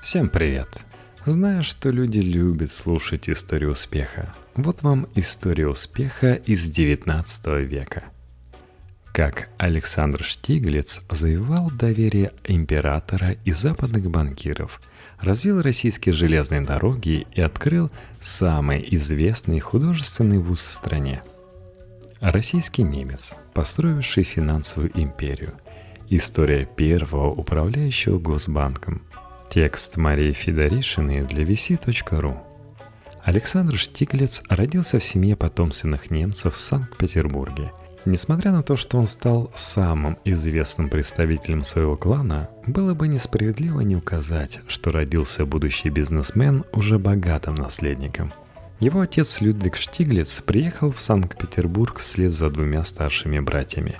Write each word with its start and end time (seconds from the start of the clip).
Всем 0.00 0.28
привет! 0.28 0.86
Знаю, 1.26 1.64
что 1.64 1.90
люди 1.90 2.20
любят 2.20 2.70
слушать 2.70 3.28
историю 3.28 3.72
успеха. 3.72 4.32
Вот 4.54 4.82
вам 4.82 5.08
история 5.16 5.66
успеха 5.66 6.34
из 6.34 6.70
19 6.70 7.46
века. 7.68 8.04
Как 9.12 9.48
Александр 9.58 10.22
Штиглиц 10.22 11.02
завоевал 11.10 11.72
доверие 11.72 12.30
императора 12.44 13.32
и 13.44 13.50
западных 13.50 14.08
банкиров, 14.08 14.80
развил 15.20 15.60
российские 15.62 16.12
железные 16.12 16.60
дороги 16.60 17.26
и 17.34 17.40
открыл 17.40 17.90
самый 18.20 18.86
известный 18.94 19.58
художественный 19.58 20.38
вуз 20.38 20.60
в 20.60 20.72
стране. 20.72 21.24
Российский 22.20 22.84
немец, 22.84 23.34
построивший 23.52 24.22
финансовую 24.22 24.92
империю. 24.94 25.54
История 26.08 26.66
первого 26.66 27.30
управляющего 27.30 28.20
Госбанком– 28.20 29.02
Текст 29.50 29.96
Марии 29.96 30.32
Федоришиной 30.32 31.22
для 31.22 31.42
vc.ru 31.42 32.36
Александр 33.24 33.78
Штиглиц 33.78 34.42
родился 34.50 34.98
в 34.98 35.04
семье 35.04 35.36
потомственных 35.36 36.10
немцев 36.10 36.52
в 36.52 36.58
Санкт-Петербурге. 36.58 37.72
Несмотря 38.04 38.52
на 38.52 38.62
то, 38.62 38.76
что 38.76 38.98
он 38.98 39.08
стал 39.08 39.50
самым 39.54 40.18
известным 40.26 40.90
представителем 40.90 41.64
своего 41.64 41.96
клана, 41.96 42.50
было 42.66 42.92
бы 42.92 43.08
несправедливо 43.08 43.80
не 43.80 43.96
указать, 43.96 44.60
что 44.68 44.90
родился 44.90 45.46
будущий 45.46 45.88
бизнесмен 45.88 46.64
уже 46.74 46.98
богатым 46.98 47.54
наследником. 47.54 48.34
Его 48.80 49.00
отец 49.00 49.40
Людвиг 49.40 49.76
Штиглиц 49.76 50.42
приехал 50.42 50.90
в 50.90 51.00
Санкт-Петербург 51.00 52.00
вслед 52.00 52.32
за 52.32 52.50
двумя 52.50 52.84
старшими 52.84 53.40
братьями. 53.40 53.96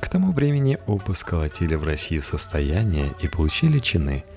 К 0.00 0.08
тому 0.10 0.32
времени 0.32 0.78
оба 0.86 1.14
сколотили 1.14 1.76
в 1.76 1.84
России 1.84 2.18
состояние 2.18 3.14
и 3.22 3.26
получили 3.26 3.78
чины– 3.78 4.24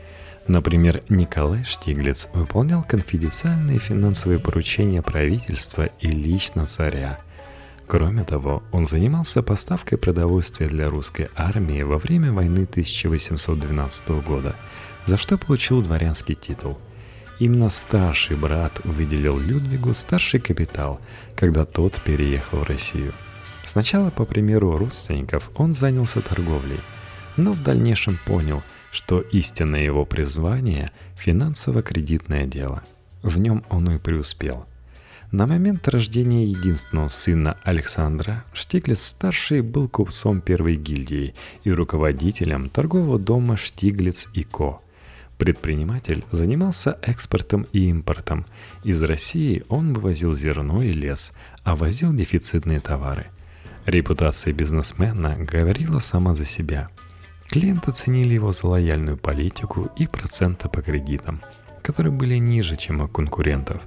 Например, 0.48 1.02
Николай 1.10 1.64
Штиглиц 1.64 2.30
выполнял 2.34 2.84
конфиденциальные 2.84 3.80
финансовые 3.80 4.40
поручения 4.40 5.02
правительства 5.02 5.90
и 6.00 6.08
лично 6.08 6.68
царя. 6.68 7.20
Кроме 7.88 8.24
того, 8.24 8.62
он 8.72 8.86
занимался 8.86 9.42
поставкой 9.42 9.98
продовольствия 9.98 10.68
для 10.68 10.90
русской 10.90 11.30
армии 11.36 11.82
во 11.82 11.98
время 11.98 12.32
войны 12.32 12.68
1812 12.70 14.10
года, 14.24 14.56
за 15.08 15.18
что 15.18 15.40
получил 15.40 15.82
дворянский 15.82 16.36
титул. 16.36 16.78
Именно 17.40 17.70
старший 17.72 18.38
брат 18.38 18.82
выделил 18.84 19.40
Людвигу 19.40 19.94
старший 19.94 20.40
капитал, 20.40 21.00
когда 21.36 21.66
тот 21.66 22.02
переехал 22.04 22.60
в 22.60 22.64
Россию. 22.64 23.14
Сначала, 23.66 24.12
по 24.12 24.26
примеру 24.26 24.78
родственников, 24.78 25.50
он 25.56 25.74
занялся 25.74 26.22
торговлей, 26.22 26.82
но 27.36 27.52
в 27.52 27.64
дальнейшем 27.64 28.20
понял– 28.26 28.62
что 28.96 29.20
истинное 29.20 29.84
его 29.84 30.06
призвание– 30.06 30.90
финансово-кредитное 31.18 32.46
дело. 32.46 32.82
В 33.24 33.38
нем 33.38 33.66
он 33.70 33.92
и 33.92 33.98
преуспел. 33.98 34.66
На 35.34 35.48
момент 35.48 35.86
рождения 35.90 36.46
единственного 36.46 37.10
сына 37.10 37.58
Александра 37.64 38.46
Штиглиц-старший 38.54 39.60
был 39.60 39.90
купцом 39.90 40.40
первой 40.40 40.78
гильдии 40.78 41.36
и 41.66 41.72
руководителем 41.72 42.70
торгового 42.70 43.20
дома 43.20 43.58
«Штиглиц 43.58 44.30
и 44.34 44.44
Ко». 44.44 44.80
Предприниматель 45.38 46.24
занимался 46.32 46.98
экспортом 47.02 47.68
и 47.74 47.90
импортом. 47.90 48.46
Из 48.86 49.04
России 49.04 49.66
он 49.68 49.92
вывозил 49.92 50.34
зерно 50.34 50.82
и 50.82 50.94
лес, 50.94 51.34
а 51.66 51.76
возил 51.76 52.14
дефицитные 52.14 52.80
товары. 52.80 53.26
Репутация 53.86 54.54
бизнесмена 54.54 55.36
говорила 55.38 56.00
сама 56.00 56.34
за 56.34 56.46
себя– 56.46 56.88
Клиенты 57.50 57.92
ценили 57.92 58.34
его 58.34 58.52
за 58.52 58.68
лояльную 58.68 59.18
политику 59.18 59.90
и 59.96 60.08
проценты 60.08 60.68
по 60.68 60.82
кредитам, 60.82 61.42
которые 61.84 62.12
были 62.12 62.36
ниже, 62.36 62.76
чем 62.76 63.02
у 63.02 63.08
конкурентов. 63.08 63.82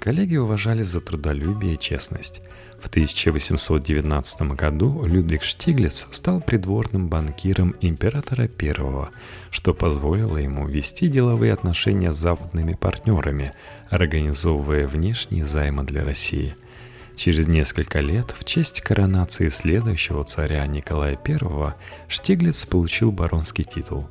Коллеги 0.00 0.36
уважали 0.36 0.82
за 0.82 1.00
трудолюбие 1.00 1.74
и 1.74 1.78
честность. 1.78 2.42
В 2.82 2.88
1819 2.88 4.42
году 4.52 5.06
Людвиг 5.06 5.42
Штиглиц 5.42 6.06
стал 6.10 6.42
придворным 6.42 7.08
банкиром 7.08 7.74
императора 7.80 8.50
I, 8.60 8.74
что 9.50 9.72
позволило 9.72 10.36
ему 10.36 10.66
вести 10.68 11.08
деловые 11.08 11.54
отношения 11.54 12.12
с 12.12 12.18
западными 12.18 12.74
партнерами, 12.74 13.54
организовывая 13.88 14.86
внешние 14.86 15.46
займы 15.46 15.84
для 15.84 16.04
России– 16.04 16.54
Через 17.16 17.46
несколько 17.46 18.00
лет 18.00 18.34
в 18.36 18.44
честь 18.44 18.80
коронации 18.80 19.48
следующего 19.48 20.24
царя 20.24 20.66
Николая 20.66 21.18
I 21.24 21.74
Штиглиц 22.08 22.66
получил 22.66 23.12
баронский 23.12 23.64
титул. 23.64 24.08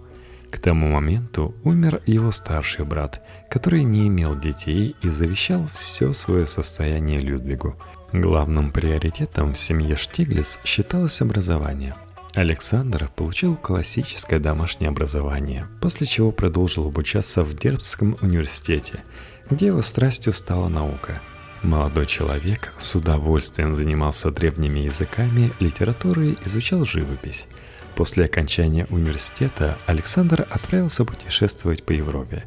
К 0.49 0.59
тому 0.59 0.87
моменту 0.87 1.55
умер 1.63 2.01
его 2.05 2.31
старший 2.31 2.85
брат, 2.85 3.21
который 3.49 3.83
не 3.83 4.07
имел 4.07 4.39
детей 4.39 4.95
и 5.01 5.09
завещал 5.09 5.67
все 5.73 6.13
свое 6.13 6.45
состояние 6.45 7.19
Людвигу. 7.19 7.75
Главным 8.13 8.71
приоритетом 8.71 9.53
в 9.53 9.57
семье 9.57 9.95
Штиглиц 9.95 10.59
считалось 10.63 11.21
образование. 11.21 11.95
Александр 12.35 13.09
получил 13.15 13.55
классическое 13.55 14.39
домашнее 14.39 14.89
образование, 14.89 15.67
после 15.81 16.07
чего 16.07 16.31
продолжил 16.31 16.87
обучаться 16.87 17.43
в 17.43 17.55
Дербском 17.55 18.17
университете, 18.21 19.03
где 19.49 19.67
его 19.67 19.81
страстью 19.81 20.33
стала 20.33 20.69
наука– 20.69 21.21
Молодой 21.63 22.05
человек 22.07 22.73
с 22.77 22.93
удовольствием 22.93 23.77
занимался 23.77 24.31
древними 24.31 24.81
языками, 24.81 25.53
литературой, 25.61 26.37
изучал 26.43 26.83
живопись. 26.83 27.47
После 27.95 28.25
окончания 28.25 28.85
университета 28.89 29.77
Александр 29.85 30.45
отправился 30.49 31.05
путешествовать 31.05 31.85
по 31.85 31.93
Европе. 31.93 32.43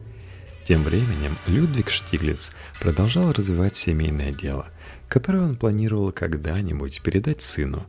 Тем 0.69 0.85
временем 0.85 1.39
Людвиг 1.47 1.89
Штиглиц 1.89 2.53
продолжал 2.79 3.33
развивать 3.33 3.75
семейное 3.75 4.33
дело, 4.33 4.67
которое 5.09 5.45
он 5.45 5.57
планировал 5.57 6.13
когда-нибудь 6.13 7.01
передать 7.01 7.41
сыну. 7.41 7.87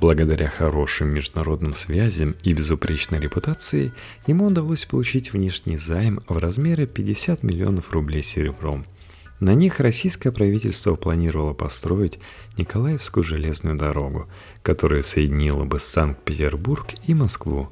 Благодаря 0.00 0.48
хорошим 0.48 1.08
международным 1.08 1.74
связям 1.74 2.36
и 2.42 2.54
безупречной 2.54 3.20
репутации 3.20 3.92
ему 4.26 4.46
удалось 4.46 4.86
получить 4.86 5.34
внешний 5.34 5.76
займ 5.76 6.22
в 6.26 6.38
размере 6.38 6.86
50 6.86 7.42
миллионов 7.42 7.92
рублей 7.92 8.22
серебром– 8.22 8.86
на 9.40 9.54
них 9.54 9.80
российское 9.80 10.30
правительство 10.30 10.94
планировало 10.94 11.54
построить 11.54 12.18
Николаевскую 12.58 13.24
железную 13.24 13.76
дорогу, 13.76 14.28
которая 14.62 15.02
соединила 15.02 15.64
бы 15.64 15.78
Санкт-Петербург 15.78 16.86
и 17.06 17.14
Москву. 17.14 17.70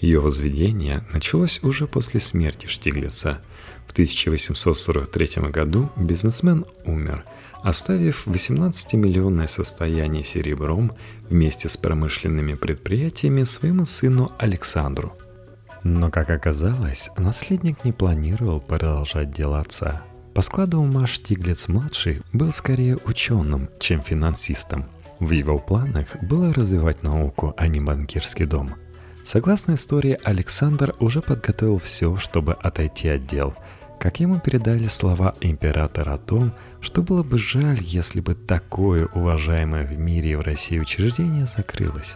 Ее 0.00 0.20
возведение 0.20 1.04
началось 1.12 1.64
уже 1.64 1.86
после 1.86 2.20
смерти 2.20 2.66
Штиглица. 2.66 3.40
В 3.86 3.92
1843 3.92 5.50
году 5.50 5.90
бизнесмен 5.96 6.66
умер, 6.84 7.24
оставив 7.62 8.26
18-миллионное 8.26 9.46
состояние 9.46 10.22
серебром 10.22 10.92
вместе 11.30 11.70
с 11.70 11.78
промышленными 11.78 12.52
предприятиями 12.52 13.44
своему 13.44 13.86
сыну 13.86 14.30
Александру. 14.38 15.14
Но, 15.82 16.10
как 16.10 16.28
оказалось, 16.28 17.08
наследник 17.16 17.84
не 17.84 17.92
планировал 17.92 18.60
продолжать 18.60 19.32
дело 19.32 19.58
отца– 19.60 20.02
по 20.38 20.42
складу 20.42 20.78
ума 20.78 21.04
Штиглиц-младший 21.08 22.22
был 22.32 22.52
скорее 22.52 22.96
ученым, 23.04 23.68
чем 23.80 24.00
финансистом. 24.00 24.84
В 25.18 25.32
его 25.32 25.58
планах 25.58 26.14
было 26.22 26.54
развивать 26.54 27.02
науку, 27.02 27.54
а 27.56 27.66
не 27.66 27.80
банкирский 27.80 28.44
дом. 28.44 28.76
Согласно 29.24 29.74
истории, 29.74 30.16
Александр 30.22 30.94
уже 31.00 31.22
подготовил 31.22 31.78
все, 31.78 32.16
чтобы 32.18 32.52
отойти 32.52 33.08
от 33.08 33.26
дел. 33.26 33.52
Как 33.98 34.20
ему 34.20 34.38
передали 34.38 34.86
слова 34.86 35.34
императора 35.40 36.14
о 36.14 36.18
том, 36.18 36.52
что 36.80 37.02
было 37.02 37.24
бы 37.24 37.36
жаль, 37.36 37.80
если 37.80 38.20
бы 38.20 38.36
такое 38.36 39.06
уважаемое 39.06 39.84
в 39.84 39.98
мире 39.98 40.30
и 40.30 40.36
в 40.36 40.42
России 40.42 40.78
учреждение 40.78 41.46
закрылось. 41.46 42.14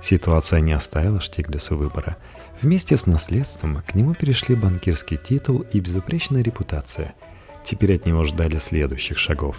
Ситуация 0.00 0.58
не 0.58 0.72
оставила 0.72 1.20
Штиглицу 1.20 1.76
выбора. 1.76 2.16
Вместе 2.60 2.96
с 2.96 3.06
наследством 3.06 3.80
к 3.86 3.94
нему 3.94 4.14
перешли 4.14 4.56
банкирский 4.56 5.16
титул 5.16 5.64
и 5.72 5.78
безупречная 5.78 6.42
репутация– 6.42 7.14
Теперь 7.64 7.96
от 7.96 8.06
него 8.06 8.24
ждали 8.24 8.58
следующих 8.58 9.18
шагов. 9.18 9.56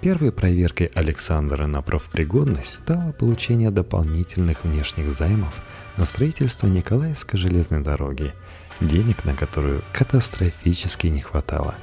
Первой 0.00 0.32
проверкой 0.32 0.90
Александра 0.94 1.66
на 1.66 1.82
профпригодность 1.82 2.74
стало 2.74 3.12
получение 3.12 3.70
дополнительных 3.70 4.64
внешних 4.64 5.12
займов 5.12 5.60
на 5.98 6.06
строительство 6.06 6.68
Николаевской 6.68 7.38
железной 7.38 7.82
дороги, 7.82 8.32
денег 8.80 9.26
на 9.26 9.34
которую 9.34 9.84
катастрофически 9.92 11.08
не 11.08 11.20
хватало. 11.20 11.74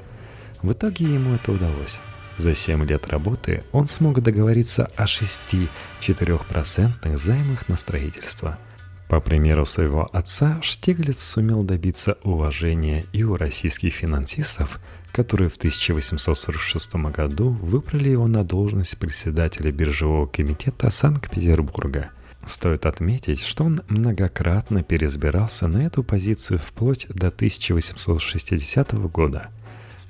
В 0.64 0.72
итоге 0.72 1.06
ему 1.06 1.36
это 1.36 1.52
удалось. 1.52 2.00
За 2.38 2.56
7 2.56 2.84
лет 2.86 3.08
работы 3.08 3.64
он 3.72 3.86
смог 3.86 4.22
договориться 4.22 4.90
о 4.96 5.06
6-4% 5.06 7.18
займах 7.18 7.70
на 7.70 7.76
строительство. 7.76 8.58
По 9.08 9.22
примеру 9.22 9.66
своего 9.66 10.10
отца, 10.12 10.60
Штиглиц 10.62 11.20
сумел 11.20 11.64
добиться 11.64 12.18
уважения 12.24 13.06
и 13.14 13.24
у 13.24 13.36
российских 13.38 13.94
финансистов– 13.94 14.80
которые 15.18 15.50
в 15.50 15.56
1846 15.56 16.96
году 17.12 17.50
выбрали 17.50 18.10
его 18.10 18.28
на 18.28 18.44
должность 18.44 19.00
председателя 19.00 19.72
биржевого 19.72 20.28
комитета 20.28 20.92
Санкт-Петербурга. 20.92 22.12
Стоит 22.46 22.86
отметить, 22.86 23.42
что 23.42 23.64
он 23.64 23.82
многократно 23.88 24.84
переизбирался 24.84 25.68
на 25.68 25.78
эту 25.78 26.04
позицию 26.04 26.60
вплоть 26.60 27.08
до 27.10 27.30
1860 27.30 28.94
года. 29.10 29.50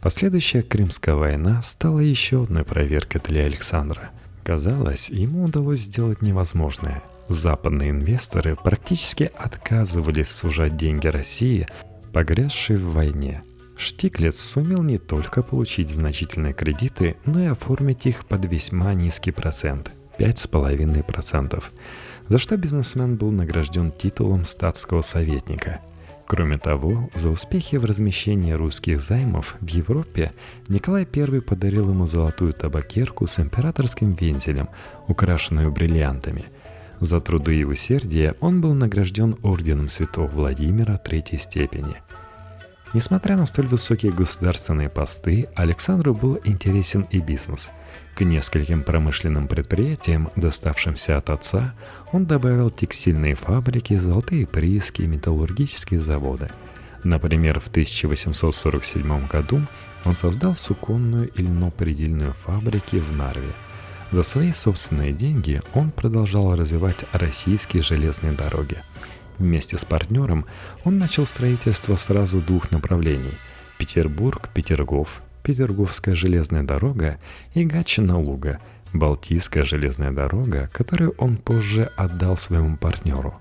Последующая 0.02 0.62
Крымская 0.62 1.16
война 1.16 1.62
стала 1.62 2.00
еще 2.00 2.44
одной 2.44 2.66
проверкой 2.66 3.22
для 3.26 3.46
Александра. 3.46 4.10
Казалось, 4.44 5.10
ему 5.10 5.46
удалось 5.46 5.80
сделать 5.80 6.22
невозможное. 6.22 7.02
Западные 7.30 7.90
инвесторы 7.90 8.56
практически 8.56 9.32
отказывались 9.38 10.30
сужать 10.30 10.78
деньги 10.78 11.08
России, 11.08 11.68
погрязшей 12.14 12.78
в 12.78 12.94
войне. 12.94 13.44
Штиглиц 13.78 14.40
сумел 14.40 14.82
не 14.82 14.98
только 14.98 15.44
получить 15.44 15.90
значительные 15.90 16.54
кредиты, 16.54 17.18
но 17.26 17.42
и 17.42 17.48
оформить 17.48 18.06
их 18.06 18.26
под 18.26 18.46
весьма 18.46 18.94
низкий 18.94 19.32
процент– 19.32 19.92
5,5%, 20.18 21.64
за 22.28 22.38
что 22.38 22.58
бизнесмен 22.58 23.16
был 23.18 23.32
награжден 23.32 23.92
титулом 23.92 24.46
статского 24.46 25.02
советника. 25.02 25.82
Кроме 26.26 26.58
того, 26.58 27.10
за 27.14 27.30
успехи 27.30 27.78
в 27.78 27.86
размещении 27.86 28.52
русских 28.52 29.00
займов 29.00 29.56
в 29.62 29.68
Европе 29.70 30.34
Николай 30.68 31.08
I 31.16 31.42
подарил 31.42 31.90
ему 31.90 32.06
золотую 32.06 32.52
табакерку 32.52 33.28
с 33.28 33.40
императорским 33.40 34.14
вензелем, 34.14 34.68
украшенную 35.08 35.72
бриллиантами. 35.72 36.46
За 37.00 37.20
труды 37.20 37.60
и 37.60 37.64
усердие 37.64 38.36
он 38.40 38.62
был 38.62 38.74
награжден 38.74 39.36
орденом 39.44 39.90
святого 39.90 40.28
Владимира 40.28 40.98
третьей 40.98 41.38
степени– 41.38 41.96
Несмотря 42.94 43.36
на 43.36 43.46
столь 43.46 43.68
высокие 43.68 44.12
государственные 44.12 44.90
посты, 44.90 45.50
Александру 45.56 46.14
был 46.14 46.40
интересен 46.46 47.06
и 47.12 47.20
бизнес. 47.20 47.70
К 48.16 48.22
нескольким 48.22 48.82
промышленным 48.82 49.48
предприятиям, 49.48 50.32
доставшимся 50.36 51.18
от 51.18 51.30
отца, 51.30 51.76
он 52.14 52.26
добавил 52.26 52.70
текстильные 52.70 53.36
фабрики, 53.36 53.98
золотые 53.98 54.48
прииски 54.48 55.02
и 55.02 55.08
металлургические 55.08 56.00
заводы. 56.00 56.50
Например, 57.04 57.60
в 57.60 57.68
1847 57.68 59.28
году 59.28 59.62
он 60.06 60.16
создал 60.16 60.56
суконную 60.56 61.30
и 61.30 61.44
льнопредельную 61.44 62.34
фабрики 62.34 62.96
в 62.96 63.12
Нарве. 63.12 63.54
За 64.12 64.24
свои 64.24 64.52
собственные 64.52 65.14
деньги 65.14 65.62
он 65.74 65.92
продолжал 65.92 66.56
развивать 66.56 67.06
российские 67.14 67.82
железные 67.82 68.34
дороги– 68.34 68.78
Вместе 69.38 69.78
с 69.78 69.86
партнером 69.86 70.46
он 70.84 70.98
начал 70.98 71.26
строительство 71.26 71.96
сразу 71.96 72.42
двух 72.42 72.72
направлений– 72.72 73.34
Петербург-Петергоф, 73.78 75.22
Петерговская 75.44 76.16
железная 76.16 76.64
дорога 76.64 77.20
и 77.54 77.64
Гатчина-Луга, 77.64 78.60
Балтийская 78.94 79.64
железная 79.64 80.12
дорога, 80.12 80.70
которую 80.74 81.14
он 81.20 81.38
позже 81.38 81.92
отдал 81.96 82.36
своему 82.36 82.78
партнеру. 82.78 83.40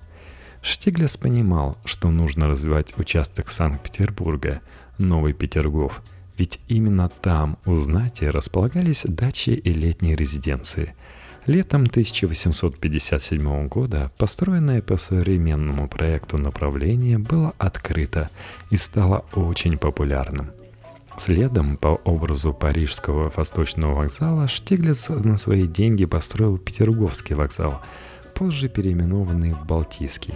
Штиглес 0.61 1.17
понимал, 1.17 1.79
что 1.87 2.11
нужно 2.11 2.49
развивать 2.49 2.99
участок 2.99 3.49
Санкт-Петербурга, 3.49 4.61
Новый 4.99 5.33
Петергоф, 5.33 6.03
ведь 6.39 6.61
именно 6.69 7.09
там 7.09 7.59
у 7.67 7.77
знати 7.77 8.25
располагались 8.25 9.05
дачи 9.07 9.51
и 9.51 9.73
летние 9.73 10.17
резиденции– 10.17 10.95
Летом 11.47 11.83
1857 11.83 13.69
года 13.69 14.11
построенное 14.19 14.83
по 14.83 14.97
современному 14.97 15.89
проекту 15.89 16.39
направление 16.39 17.19
было 17.19 17.55
открыто 17.57 18.31
и 18.71 18.77
стало 18.77 19.25
очень 19.33 19.79
популярным. 19.79 20.51
Следом 21.19 21.77
по 21.77 22.01
образу 22.05 22.53
парижского 22.53 23.33
восточного 23.35 23.95
вокзала 23.95 24.49
Штиглиц 24.49 25.09
на 25.09 25.39
свои 25.39 25.69
деньги 25.69 26.05
построил 26.05 26.59
Петерговский 26.59 27.37
вокзал, 27.37 27.81
позже 28.35 28.69
переименованный 28.69 29.53
в 29.53 29.65
Балтийский. 29.67 30.35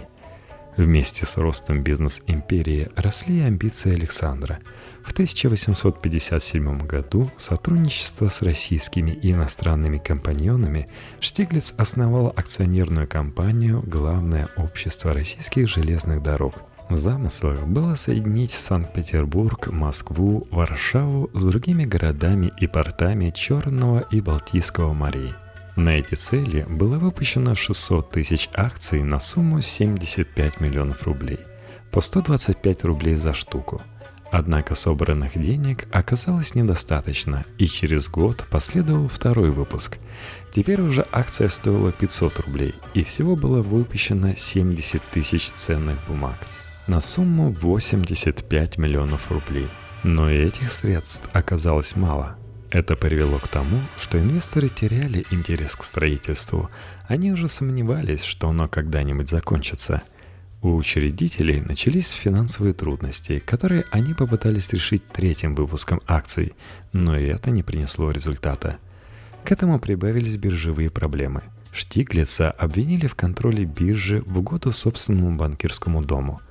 Вместе 0.77 1.25
с 1.25 1.37
ростом 1.37 1.83
бизнес-империи 1.83 2.89
росли 2.95 3.41
амбиции 3.41 3.93
Александра– 3.93 4.59
в 5.03 5.11
1857 5.13 6.79
году 6.85 7.31
сотрудничество 7.37 8.29
с 8.29 8.41
российскими 8.41 9.11
и 9.11 9.31
иностранными 9.31 9.97
компаньонами 9.97 10.87
Штиглиц 11.19 11.73
основал 11.77 12.33
акционерную 12.35 13.07
компанию 13.07 13.81
«Главное 13.85 14.47
общество 14.57 15.13
российских 15.13 15.67
железных 15.67 16.21
дорог». 16.21 16.63
В 16.89 16.97
было 17.65 17.95
соединить 17.95 18.51
Санкт-Петербург, 18.51 19.67
Москву, 19.67 20.47
Варшаву 20.51 21.29
с 21.33 21.45
другими 21.45 21.85
городами 21.85 22.51
и 22.59 22.67
портами 22.67 23.31
Черного 23.31 24.01
и 24.11 24.19
Балтийского 24.19 24.93
морей. 24.93 25.33
На 25.81 25.97
эти 25.97 26.15
цели 26.15 26.65
было 26.69 26.99
выпущено 26.99 27.55
600 27.55 28.11
тысяч 28.11 28.49
акций 28.53 29.01
на 29.01 29.19
сумму 29.19 29.61
75 29.61 30.59
миллионов 30.59 31.03
рублей, 31.03 31.39
по 31.91 32.01
125 32.01 32.83
рублей 32.83 33.15
за 33.15 33.33
штуку– 33.33 33.81
Однако 34.31 34.75
собранных 34.75 35.37
денег 35.37 35.87
оказалось 35.91 36.55
недостаточно, 36.55 37.43
и 37.57 37.67
через 37.67 38.07
год 38.07 38.45
последовал 38.49 39.09
второй 39.09 39.51
выпуск. 39.51 39.97
Теперь 40.53 40.79
уже 40.79 41.05
акция 41.11 41.49
стоила 41.49 41.91
500 41.91 42.39
рублей, 42.39 42.73
и 42.93 43.03
всего 43.03 43.35
было 43.35 43.61
выпущено 43.61 44.33
70 44.33 45.03
тысяч 45.11 45.51
ценных 45.51 45.97
бумаг 46.07 46.37
на 46.87 47.01
сумму 47.01 47.51
85 47.51 48.77
миллионов 48.77 49.29
рублей. 49.29 49.67
Но 50.03 50.29
и 50.29 50.37
этих 50.37 50.71
средств 50.71 51.29
оказалось 51.33 51.97
мало. 51.97 52.37
Это 52.71 52.95
привело 52.95 53.37
к 53.37 53.47
тому, 53.47 53.81
что 53.97 54.19
инвесторы 54.19 54.69
теряли 54.69 55.25
интерес 55.29 55.75
к 55.75 55.83
строительству. 55.83 56.71
Они 57.07 57.31
уже 57.31 57.47
сомневались, 57.47 58.23
что 58.23 58.49
оно 58.49 58.67
когда-нибудь 58.67 59.29
закончится– 59.29 60.01
у 60.63 60.75
учредителей 60.75 61.59
начались 61.59 62.11
финансовые 62.11 62.73
трудности, 62.73 63.39
которые 63.39 63.83
они 63.89 64.13
попытались 64.13 64.71
решить 64.71 65.03
третьим 65.07 65.55
выпуском 65.55 66.01
акций, 66.05 66.53
но 66.93 67.17
и 67.17 67.25
это 67.25 67.49
не 67.49 67.63
принесло 67.63 68.11
результата. 68.11 68.77
К 69.43 69.51
этому 69.51 69.79
прибавились 69.79 70.37
биржевые 70.37 70.91
проблемы. 70.91 71.41
Штиглица 71.71 72.51
обвинили 72.51 73.07
в 73.07 73.15
контроле 73.15 73.65
биржи 73.65 74.21
в 74.23 74.37
угоду 74.37 74.71
собственному 74.71 75.35
банкирскому 75.35 76.03
дому. 76.03 76.41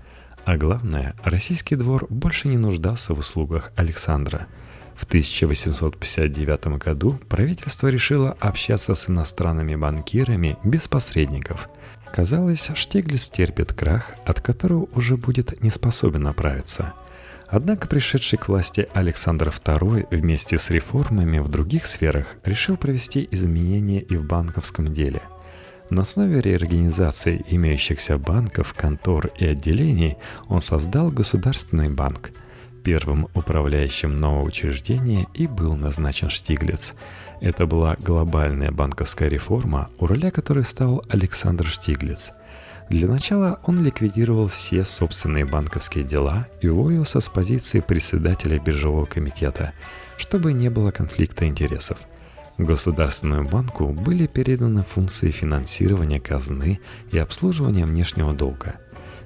А 0.45 0.57
главное, 0.57 1.15
российский 1.23 1.77
двор 1.77 2.09
больше 2.11 2.49
не 2.49 2.59
нуждался 2.59 3.15
в 3.15 3.21
услугах 3.21 3.71
Александра. 3.77 4.49
В 5.01 5.05
1859 5.05 6.79
году 6.79 7.19
правительство 7.29 7.89
решило 7.89 8.37
общаться 8.39 8.95
с 8.95 9.09
иностранными 9.09 9.75
банкирами 9.75 10.59
без 10.63 10.89
посредников– 10.89 11.69
Казалось, 12.13 12.71
Штиглиц 12.75 13.31
терпит 13.31 13.73
крах, 13.73 14.15
от 14.25 14.41
которого 14.41 14.89
уже 14.95 15.17
будет 15.17 15.63
не 15.63 15.71
способен 15.71 16.27
оправиться. 16.27 16.93
Однако 17.47 17.87
пришедший 17.89 18.39
к 18.39 18.49
власти 18.49 18.89
Александр 18.95 19.49
II 19.49 20.09
вместе 20.11 20.59
с 20.59 20.71
реформами 20.71 21.39
в 21.39 21.49
других 21.49 21.87
сферах 21.87 22.37
решил 22.45 22.77
провести 22.77 23.27
изменения 23.31 24.01
и 24.01 24.17
в 24.17 24.25
банковском 24.25 24.93
деле. 24.93 25.23
На 25.89 26.03
основе 26.03 26.41
реорганизации 26.41 27.45
имеющихся 27.49 28.19
банков, 28.19 28.75
контор 28.75 29.31
и 29.39 29.47
отделений 29.47 30.17
он 30.49 30.61
создал 30.61 31.11
Государственный 31.11 31.89
банк. 31.89 32.31
Первым 32.83 33.29
управляющим 33.35 34.21
нового 34.21 34.43
учреждения 34.43 35.27
и 35.35 35.47
был 35.47 35.77
назначен 35.77 36.31
Штиглиц– 36.31 36.95
это 37.41 37.67
была 37.67 37.97
глобальная 37.99 38.71
банковская 38.71 39.29
реформа, 39.29 39.91
у 39.99 40.07
руля 40.07 40.31
которой 40.31 40.65
стал 40.65 41.03
Александр 41.09 41.67
Штиглиц. 41.67 42.33
Для 42.91 43.09
начала 43.09 43.61
он 43.65 43.83
ликвидировал 43.83 44.49
все 44.49 44.85
собственные 44.85 45.45
банковские 45.45 46.05
дела 46.05 46.49
и 46.61 46.69
уволился 46.69 47.21
с 47.21 47.29
позиции 47.29 47.81
председателя 47.81 48.59
биржевого 48.59 49.07
комитета, 49.07 49.73
чтобы 50.19 50.53
не 50.53 50.69
было 50.69 50.91
конфликта 50.91 51.47
интересов. 51.47 51.99
Государственному 52.59 53.49
банку 53.49 53.87
были 53.87 54.27
переданы 54.27 54.83
функции 54.83 55.31
финансирования 55.31 56.21
казны 56.21 56.81
и 57.11 57.17
обслуживания 57.17 57.87
внешнего 57.87 58.35
долга. 58.35 58.80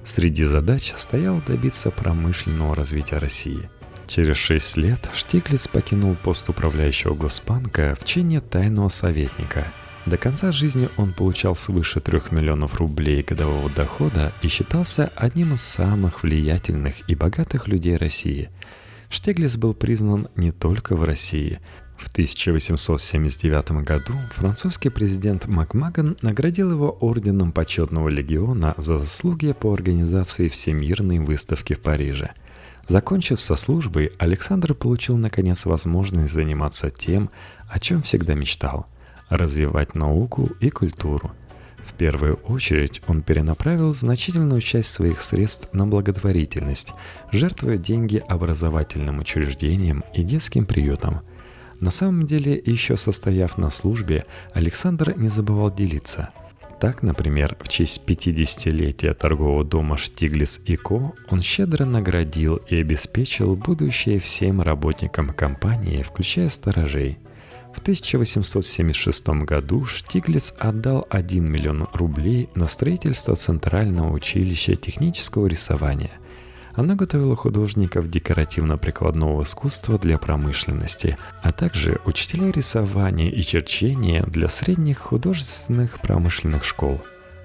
Среди 0.04 0.44
задач 0.44 0.92
стояло 0.96 1.40
добиться 1.40 1.90
промышленного 1.90 2.75
развития 2.75 3.18
России– 3.18 3.68
Через 4.06 4.37
шесть 4.37 4.76
лет 4.76 5.11
Штиглиц 5.14 5.66
покинул 5.66 6.14
пост 6.14 6.49
управляющего 6.49 7.14
Госбанка 7.14 7.96
в 7.99 8.04
чине 8.04 8.40
тайного 8.40 8.88
советника. 8.88 9.73
До 10.06 10.18
конца 10.18 10.52
жизни 10.52 10.90
он 10.99 11.12
получал 11.12 11.56
свыше 11.56 12.00
трех 12.00 12.30
миллионов 12.30 12.75
рублей 12.75 13.23
годового 13.23 13.70
дохода 13.70 14.34
и 14.42 14.49
считался 14.49 15.11
одним 15.14 15.54
из 15.54 15.62
самых 15.62 16.23
влиятельных 16.23 17.08
и 17.08 17.14
богатых 17.14 17.66
людей 17.66 17.96
России. 17.96 18.50
Штиглиц 19.08 19.56
был 19.56 19.73
признан 19.73 20.28
не 20.37 20.52
только 20.52 20.94
в 20.96 21.04
России. 21.04 21.61
В 22.04 22.08
1879 22.14 23.82
году 23.82 24.12
французский 24.32 24.90
президент 24.90 25.46
Макмаган 25.46 26.16
наградил 26.23 26.70
его 26.70 26.90
орденом 27.00 27.50
почетного 27.50 28.08
легиона 28.08 28.75
за 28.76 28.99
заслуги 28.99 29.52
по 29.52 29.73
организации 29.73 30.49
Всемирной 30.49 31.18
выставки 31.18 31.73
в 31.75 31.80
Париже– 31.80 32.30
Закончив 32.87 33.40
со 33.40 33.56
службой, 33.56 34.12
Александр 34.18 34.75
получил 34.75 35.16
наконец 35.16 35.64
возможность 35.64 36.32
заниматься 36.32 36.90
тем, 36.90 37.30
о 37.68 37.78
чем 37.78 38.02
всегда 38.02 38.34
мечтал– 38.34 38.87
развивать 39.30 39.94
науку 39.94 40.50
и 40.61 40.68
культуру. 40.68 41.32
В 41.78 41.94
первую 41.94 42.34
очередь 42.37 43.00
он 43.06 43.23
перенаправил 43.23 43.92
значительную 43.92 44.61
часть 44.61 44.92
своих 44.92 45.23
средств 45.23 45.68
на 45.73 45.87
благотворительность, 45.87 46.92
жертвуя 47.32 47.78
деньги 47.78 48.23
образовательным 48.28 49.18
учреждениям 49.18 50.04
и 50.12 50.23
детским 50.23 50.66
приютам. 50.66 51.20
На 51.81 51.90
самом 51.90 52.26
деле, 52.26 52.61
еще 52.64 52.97
состояв 52.97 53.59
на 53.59 53.71
службе, 53.71 54.25
Александр 54.52 55.14
не 55.16 55.28
забывал 55.28 55.75
делиться– 55.75 56.31
так, 56.85 57.02
например, 57.02 57.57
в 57.61 57.69
честь 57.69 58.02
50-летия 58.07 59.14
торгового 59.14 59.64
дома 59.64 59.97
«Штиглиц 59.97 60.61
и 60.66 60.76
Ко» 60.76 61.14
он 61.31 61.40
щедро 61.40 61.87
наградил 61.87 62.57
и 62.57 62.76
обеспечил 62.76 63.57
будущее 63.57 64.19
всем 64.19 64.61
работникам 64.61 65.31
компании, 65.31 66.02
включая 66.02 66.50
сторожей. 66.50 67.16
В 67.75 67.81
1876 67.81 69.28
году 69.47 69.87
Штиглиц 69.87 70.52
отдал 70.59 71.07
1 71.09 71.50
миллион 71.50 71.88
рублей 71.95 72.50
на 72.54 72.69
строительство 72.69 73.35
Центрального 73.35 74.12
училища 74.12 74.76
технического 74.76 75.47
рисования– 75.47 76.12
она 76.76 76.95
готовила 76.95 77.37
художников 77.37 78.11
декоративно-прикладного 78.11 79.45
искусства 79.45 79.99
для 79.99 80.19
промышленности, 80.19 81.16
а 81.43 81.52
также 81.52 82.00
учителей 82.04 82.50
рисования 82.50 83.31
и 83.31 83.40
черчения 83.43 84.25
для 84.25 84.49
средних 84.49 84.99
художественных 84.99 86.00
промышленных 86.00 86.64
школ. 86.64 87.00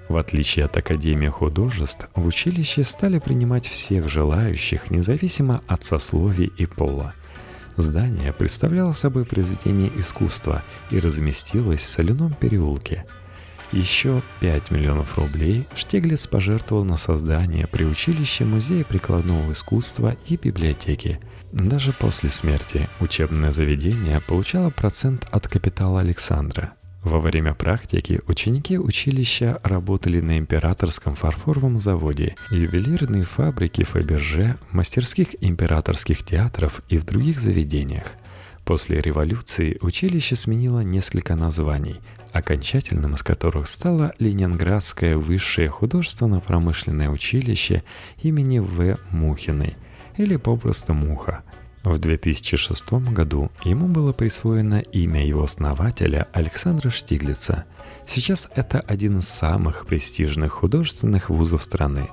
В 0.08 0.18
отличие 0.18 0.66
от 0.66 0.76
Академии 0.76 1.28
художеств, 1.28 2.10
в 2.16 2.26
училище 2.26 2.84
стали 2.84 3.20
принимать 3.20 3.68
всех 3.68 4.10
желающих, 4.10 4.90
независимо 4.90 5.62
от 5.68 5.84
сословий 5.84 6.52
и 6.58 6.66
пола. 6.66 7.14
Здание 7.78 8.34
представляло 8.34 8.94
собой 8.94 9.26
произведение 9.26 9.92
искусства 9.96 10.64
и 10.90 11.00
разместилось 11.00 11.82
в 11.82 11.88
соляном 11.88 12.34
переулке– 12.34 13.06
еще 13.72 14.22
5 14.40 14.72
миллионов 14.72 15.18
рублей 15.18 15.68
Штиглиц 15.76 16.28
пожертвовал 16.28 16.84
на 16.84 16.98
создание 16.98 17.68
при 17.68 17.84
училище 17.84 18.46
Музея 18.46 18.84
прикладного 18.84 19.52
искусства 19.52 20.16
и 20.28 20.38
библиотеки. 20.38 21.20
Даже 21.52 21.94
после 21.94 22.30
смерти 22.30 22.90
учебное 23.00 23.52
заведение 23.52 24.22
получало 24.22 24.70
процент 24.70 25.28
от 25.32 25.48
капитала 25.48 26.02
Александра. 26.02 26.74
Во 27.04 27.20
время 27.20 27.54
практики 27.54 28.22
ученики 28.28 28.78
училища 28.78 29.60
работали 29.64 30.20
на 30.20 30.38
императорском 30.38 31.16
фарфоровом 31.16 31.80
заводе, 31.80 32.36
ювелирной 32.52 33.24
фабрике 33.24 33.86
Фаберже, 33.86 34.58
мастерских 34.72 35.30
императорских 35.40 36.26
театров 36.26 36.82
и 36.90 36.98
в 36.98 37.06
других 37.06 37.40
заведениях. 37.40 38.08
После 38.66 39.00
революции 39.00 39.78
училище 39.82 40.36
сменило 40.36 40.82
несколько 40.82 41.36
названий, 41.36 42.02
окончательным 42.32 43.16
из 43.16 43.24
которых 43.24 43.68
стало 43.68 44.14
Ленинградское 44.20 45.18
высшее 45.18 45.70
художественно-промышленное 45.70 47.10
училище 47.10 47.84
имени 48.22 48.60
В. 48.60 48.98
Мухиной, 49.12 49.76
или 50.18 50.36
попросту 50.36 50.94
Муха. 50.94 51.44
В 51.84 51.98
2006 51.98 52.92
году 53.14 53.52
ему 53.64 53.88
было 53.88 54.12
присвоено 54.12 54.80
имя 54.80 55.26
его 55.26 55.44
основателя 55.44 56.28
Александра 56.34 56.90
Штиглица. 56.90 57.64
Сейчас 58.06 58.50
это 58.54 58.80
один 58.82 59.20
из 59.20 59.30
самых 59.30 59.86
престижных 59.86 60.52
художественных 60.52 61.30
вузов 61.30 61.64
страны. 61.64 62.10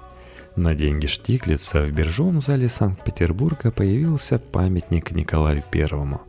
На 0.54 0.74
деньги 0.74 1.06
Штиглица 1.06 1.82
в 1.82 1.90
биржевом 1.90 2.40
зале 2.40 2.68
Санкт-Петербурга 2.68 3.70
появился 3.70 4.38
памятник 4.38 5.10
Николаю 5.10 5.62
Первому. 5.70 6.22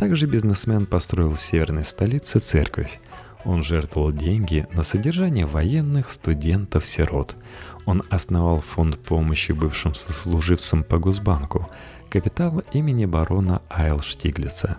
Также 0.00 0.26
бизнесмен 0.26 0.86
построил 0.86 1.34
в 1.34 1.40
северной 1.40 1.84
столице 1.84 2.38
церковь, 2.38 2.98
он 3.44 3.62
жертвовал 3.62 4.12
деньги 4.12 4.66
на 4.72 4.82
содержание 4.82 5.44
военных 5.44 6.08
студентов-сирот. 6.08 7.36
Он 7.84 8.02
основал 8.08 8.60
фонд 8.60 8.98
помощи 8.98 9.52
бывшим 9.52 9.94
сослуживцам 9.94 10.84
по 10.84 10.96
Госбанку, 10.96 11.68
капитал 12.08 12.62
имени 12.72 13.04
барона 13.04 13.60
Айл 13.68 14.00
Штиглица. 14.00 14.78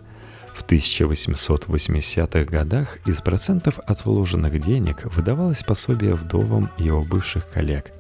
В 0.56 0.64
1880-х 0.66 2.44
годах 2.46 2.98
из 3.06 3.22
процентов 3.22 3.78
от 3.78 4.04
вложенных 4.06 4.60
денег 4.60 5.06
выдавалось 5.16 5.62
пособие 5.62 6.16
вдовам 6.16 6.72
его 6.80 7.04
бывших 7.04 7.48
коллег. 7.48 7.92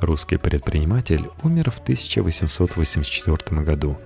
Русский 0.00 0.36
предприниматель 0.36 1.28
умер 1.44 1.70
в 1.70 1.78
1884 1.78 3.62
году. 3.62 3.96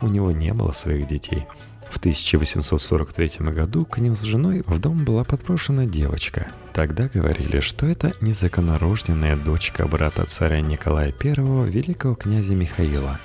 У 0.00 0.08
него 0.08 0.32
не 0.32 0.52
было 0.52 0.72
своих 0.72 1.06
детей– 1.06 1.46
в 1.90 1.98
1843 1.98 3.50
году 3.50 3.84
к 3.84 3.98
ним 3.98 4.14
с 4.14 4.22
женой 4.22 4.62
в 4.66 4.78
дом 4.78 5.04
была 5.04 5.24
подброшена 5.24 5.86
девочка. 5.86 6.48
Тогда 6.72 7.08
говорили, 7.08 7.60
что 7.60 7.86
это 7.86 8.14
незаконнорожденная 8.20 9.36
дочка 9.36 9.86
брата 9.86 10.24
царя 10.26 10.60
Николая 10.60 11.12
I, 11.12 11.34
великого 11.70 12.14
князя 12.14 12.54
Михаила. 12.54 13.18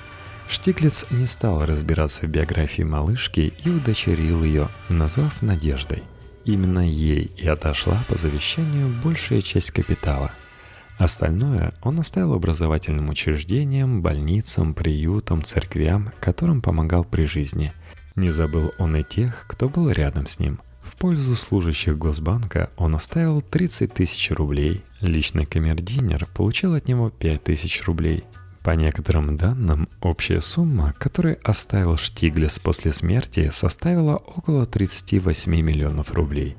Штиглиц 0.48 1.06
не 1.10 1.26
стал 1.26 1.64
разбираться 1.64 2.26
в 2.26 2.28
биографии 2.28 2.82
малышки 2.82 3.54
и 3.64 3.70
удочерил 3.70 4.44
ее, 4.44 4.68
назвав 4.88 5.40
Надеждой. 5.42 6.02
Именно 6.44 6.86
ей 6.86 7.30
и 7.36 7.46
отошла 7.46 8.04
по 8.08 8.18
завещанию 8.18 8.92
большая 9.02 9.40
часть 9.40 9.70
капитала. 9.70 10.32
Остальное 10.98 11.72
он 11.82 11.98
оставил 11.98 12.34
образовательным 12.34 13.08
учреждениям, 13.08 14.02
больницам, 14.02 14.74
приютам, 14.74 15.42
церквям, 15.42 16.12
которым 16.20 16.60
помогал 16.60 17.04
при 17.04 17.24
жизни– 17.24 17.72
не 18.16 18.28
забыл 18.28 18.72
он 18.78 18.96
и 18.96 19.02
тех, 19.02 19.44
кто 19.48 19.68
был 19.68 19.90
рядом 19.90 20.26
с 20.26 20.38
ним. 20.38 20.60
В 20.82 20.96
пользу 20.96 21.34
служащих 21.34 21.96
Госбанка 21.98 22.70
он 22.76 22.94
оставил 22.94 23.40
30 23.40 23.92
тысяч 23.92 24.30
рублей, 24.30 24.82
личный 25.00 25.46
камердинер 25.46 26.26
получил 26.34 26.74
от 26.74 26.86
него 26.88 27.10
5 27.10 27.42
тысяч 27.42 27.82
рублей. 27.84 28.24
По 28.62 28.70
некоторым 28.70 29.36
данным, 29.36 29.88
общая 30.00 30.40
сумма, 30.40 30.94
которую 30.98 31.38
оставил 31.42 31.96
Штиглес 31.96 32.58
после 32.58 32.92
смерти, 32.92 33.50
составила 33.52 34.16
около 34.16 34.64
38 34.64 35.52
миллионов 35.60 36.12
рублей. 36.12 36.56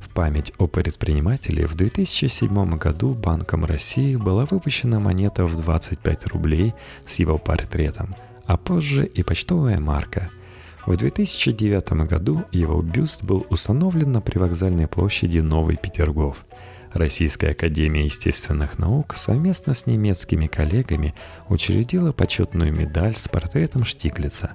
В 0.00 0.10
память 0.10 0.52
о 0.58 0.66
предпринимателе 0.66 1.66
в 1.66 1.74
2007 1.74 2.76
году 2.76 3.14
Банком 3.14 3.64
России 3.64 4.16
была 4.16 4.44
выпущена 4.44 5.00
монета 5.00 5.46
в 5.46 5.56
25 5.56 6.26
рублей 6.26 6.74
с 7.06 7.16
его 7.16 7.38
портретом, 7.38 8.14
а 8.44 8.56
позже 8.56 9.06
и 9.06 9.22
почтовая 9.22 9.78
марка– 9.78 10.30
в 10.86 10.96
2009 10.96 12.06
году 12.08 12.44
его 12.52 12.80
бюст 12.80 13.24
был 13.24 13.44
установлен 13.50 14.12
на 14.12 14.20
привокзальной 14.20 14.86
площади 14.86 15.40
Новый 15.40 15.76
Петергоф. 15.76 16.46
Российская 16.92 17.50
Академия 17.50 18.04
естественных 18.04 18.78
наук 18.78 19.14
совместно 19.16 19.74
с 19.74 19.86
немецкими 19.86 20.46
коллегами 20.46 21.14
учредила 21.48 22.12
почетную 22.12 22.72
медаль 22.72 23.16
с 23.16 23.26
портретом 23.26 23.84
Штиглица. 23.84 24.52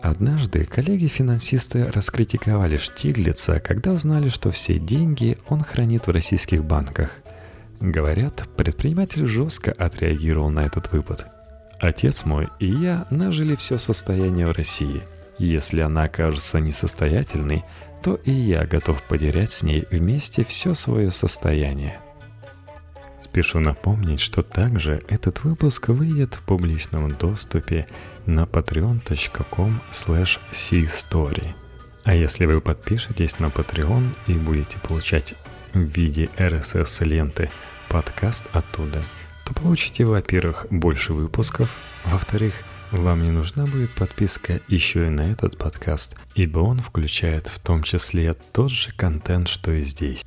Однажды 0.00 0.64
коллеги-финансисты 0.64 1.90
раскритиковали 1.92 2.78
Штиглица, 2.78 3.60
когда 3.60 3.92
узнали, 3.92 4.30
что 4.30 4.50
все 4.50 4.78
деньги 4.78 5.36
он 5.48 5.60
хранит 5.60 6.06
в 6.06 6.10
российских 6.10 6.64
банках. 6.64 7.20
Говорят, 7.80 8.48
предприниматель 8.56 9.26
жестко 9.26 9.72
отреагировал 9.72 10.48
на 10.48 10.60
этот 10.60 10.90
выпад. 10.92 11.26
«Отец 11.78 12.24
мой 12.24 12.48
и 12.58 12.66
я 12.66 13.06
нажили 13.10 13.54
все 13.54 13.76
состояние 13.76 14.46
в 14.46 14.52
России– 14.52 15.02
если 15.38 15.80
она 15.80 16.04
окажется 16.04 16.60
несостоятельной, 16.60 17.64
то 18.02 18.14
и 18.24 18.32
я 18.32 18.66
готов 18.66 19.02
потерять 19.02 19.52
с 19.52 19.62
ней 19.62 19.86
вместе 19.90 20.44
все 20.44 20.74
свое 20.74 21.10
состояние. 21.10 21.98
Спешу 23.18 23.60
напомнить, 23.60 24.20
что 24.20 24.42
также 24.42 25.00
этот 25.08 25.44
выпуск 25.44 25.88
выйдет 25.88 26.34
в 26.34 26.42
публичном 26.42 27.10
доступе 27.16 27.86
на 28.26 28.44
patreon.com 28.44 29.80
story 29.90 31.54
А 32.04 32.14
если 32.14 32.44
вы 32.44 32.60
подпишетесь 32.60 33.38
на 33.38 33.46
Patreon 33.46 34.14
и 34.26 34.34
будете 34.34 34.78
получать 34.78 35.34
в 35.72 35.78
виде 35.78 36.28
RSS-ленты 36.36 37.50
подкаст 37.88 38.50
оттуда, 38.52 39.02
то 39.46 39.54
получите, 39.54 40.04
во-первых, 40.04 40.66
больше 40.70 41.14
выпусков, 41.14 41.78
во-вторых, 42.04 42.62
вам 43.00 43.24
не 43.24 43.30
нужна 43.30 43.64
будет 43.64 43.94
подписка 43.94 44.60
еще 44.68 45.06
и 45.06 45.10
на 45.10 45.22
этот 45.22 45.58
подкаст, 45.58 46.16
ибо 46.34 46.60
он 46.60 46.78
включает 46.78 47.48
в 47.48 47.58
том 47.58 47.82
числе 47.82 48.34
тот 48.52 48.70
же 48.70 48.92
контент, 48.92 49.48
что 49.48 49.72
и 49.72 49.80
здесь. 49.80 50.24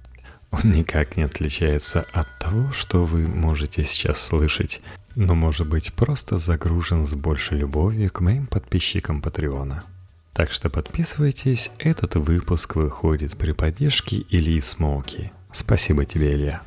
Он 0.52 0.72
никак 0.72 1.18
не 1.18 1.24
отличается 1.24 2.06
от 2.14 2.28
того, 2.40 2.72
что 2.72 3.06
вы 3.06 3.28
можете 3.28 3.84
сейчас 3.84 4.22
слышать, 4.22 4.82
но 5.16 5.36
может 5.36 5.68
быть 5.68 5.94
просто 5.94 6.38
загружен 6.38 7.06
с 7.06 7.16
большей 7.16 7.58
любовью 7.60 8.12
к 8.12 8.22
моим 8.22 8.48
подписчикам 8.48 9.22
Патреона. 9.22 9.84
Так 10.34 10.52
что 10.52 10.70
подписывайтесь, 10.70 11.72
этот 11.80 12.16
выпуск 12.16 12.76
выходит 12.76 13.38
при 13.38 13.54
поддержке 13.54 14.24
Ильи 14.30 14.62
Смоуки. 14.62 15.32
Спасибо 15.52 16.06
тебе, 16.06 16.30
Илья. 16.30 16.62